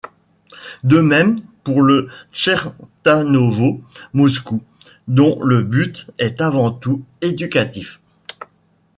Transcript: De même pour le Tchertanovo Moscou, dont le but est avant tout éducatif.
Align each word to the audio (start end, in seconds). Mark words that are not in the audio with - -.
De 0.83 0.99
même 0.99 1.41
pour 1.63 1.83
le 1.83 2.09
Tchertanovo 2.33 3.83
Moscou, 4.13 4.63
dont 5.07 5.39
le 5.43 5.61
but 5.61 6.07
est 6.17 6.41
avant 6.41 6.71
tout 6.71 7.03
éducatif. 7.21 7.99